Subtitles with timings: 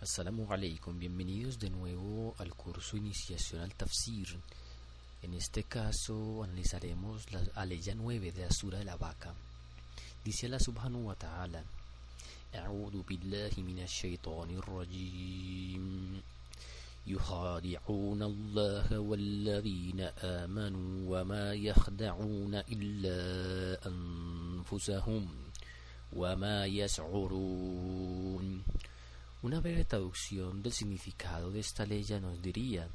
[0.00, 4.28] Assalamu alaikum, bienvenidos de nuevo al curso Iniciación al Tafsir.
[5.22, 9.34] En este caso analizaremos la aleya 9 de Asura de la Vaca.
[10.24, 11.62] Dice Allah subhanahu wa ta'ala:
[12.54, 15.84] أعوذ بالله من الشيطان الرجيم
[17.06, 23.20] يخادعون الله والذين آمنوا وما يخدعون إلا
[23.86, 25.28] أنفسهم
[26.12, 28.28] وما يشعرون
[29.42, 32.86] una breve traducción del significado de esta ley nos diría,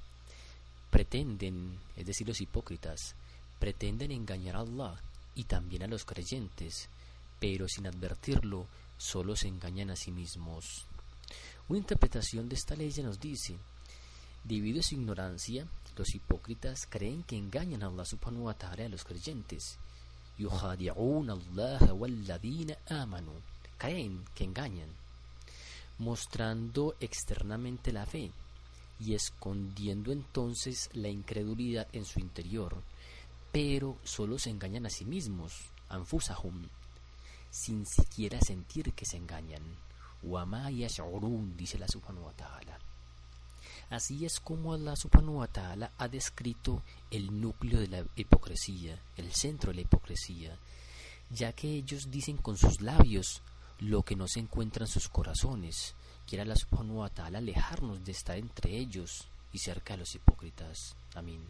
[0.91, 3.15] pretenden, es decir, los hipócritas,
[3.57, 5.01] pretenden engañar a Allah
[5.33, 6.87] y también a los creyentes,
[7.39, 10.85] pero sin advertirlo, solo se engañan a sí mismos.
[11.67, 13.57] Una interpretación de esta ley nos dice,
[14.43, 15.65] debido a su ignorancia,
[15.97, 19.79] los hipócritas creen que engañan a Allah subhanahu wa ta'ala a los creyentes.
[20.37, 21.79] Allah
[22.87, 23.31] amanu.
[23.79, 25.04] Creen que engañan
[25.97, 28.31] mostrando externamente la fe
[28.99, 32.81] y escondiendo entonces la incredulidad en su interior,
[33.51, 35.53] pero solo se engañan a sí mismos,
[35.89, 36.67] anfusahum,
[37.49, 39.63] sin siquiera sentir que se engañan.
[40.23, 42.31] Wama dice la subhanahu.
[43.89, 45.45] Así es como Allah subhanahu
[45.97, 50.57] ha descrito el núcleo de la hipocresía, el centro de la hipocresía,
[51.29, 53.41] ya que ellos dicen con sus labios
[53.79, 55.95] lo que no se encuentra en sus corazones.
[56.27, 60.95] Quiera la subhanahu wa ta'ala alejarnos de estar entre ellos y cerca de los hipócritas.
[61.13, 61.41] Amén.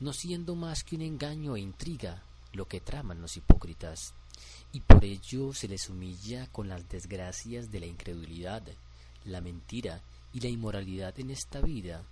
[0.00, 4.14] No siendo más que un engaño e intriga lo que traman los hipócritas,
[4.72, 8.62] y por ello se les humilla con las desgracias de la incredulidad,
[9.24, 10.02] la mentira
[10.32, 12.02] y la inmoralidad en esta vida,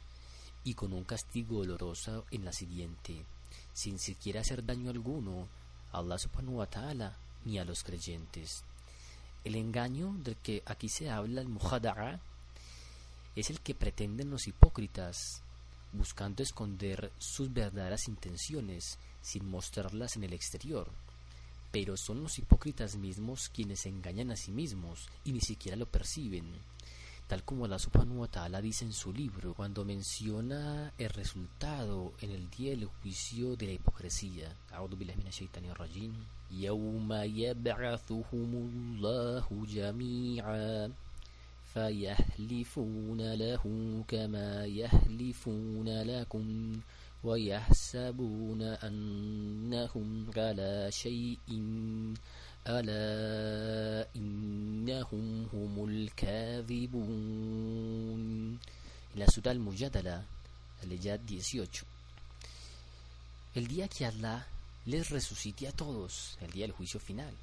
[0.64, 3.24] y con un castigo doloroso en la siguiente,
[3.72, 5.48] sin siquiera hacer daño alguno
[5.92, 8.64] a Allah subhanahu wa ta'ala ni a los creyentes.
[9.44, 12.18] El engaño del que aquí se habla, el muhada'a,
[13.36, 15.42] es el que pretenden los hipócritas,
[15.92, 20.90] buscando esconder sus verdaderas intenciones sin mostrarlas en el exterior.
[21.70, 26.44] Pero son los hipócritas mismos quienes engañan a sí mismos y ni siquiera lo perciben
[27.27, 32.31] tal como Allah subhanahu wa ta'ala dice en su libro, cuando menciona el resultado en
[32.31, 34.55] el día del juicio de la hipocresía.
[36.51, 40.91] يوم يبعثهم الله جميعا
[41.73, 43.63] فيحلفون له
[44.07, 46.79] كما يحلفون لكم
[47.23, 51.49] ويحسبون أنهم على شيء
[52.67, 53.92] ألا
[54.93, 57.39] إنهم هم الكاذبون
[59.15, 60.23] la Surah Al-Mujadala,
[60.83, 61.85] la 18.
[63.55, 64.45] El día que Allah
[64.85, 67.33] les resucite a todos, el día del juicio final.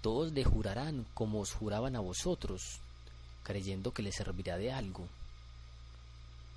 [0.00, 2.78] Todos le jurarán como os juraban a vosotros,
[3.42, 5.08] creyendo que les servirá de algo.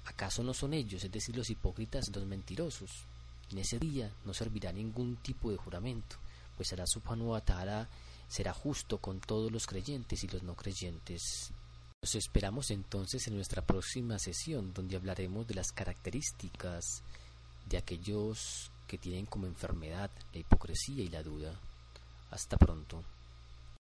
[0.06, 2.91] ¿Acaso no son ellos, es decir, los hipócritas, los mentirosos?
[3.52, 6.18] En ese día no servirá ningún tipo de juramento
[6.58, 7.88] pues será subhanahu wa ta'ala
[8.32, 11.50] será justo con todos los creyentes y los no creyentes.
[12.00, 17.03] Los esperamos entonces en nuestra próxima sesión donde hablaremos de las características
[17.69, 21.53] de aquellos que tienen como enfermedad la hipocresía y la duda.
[22.31, 23.04] Hasta pronto.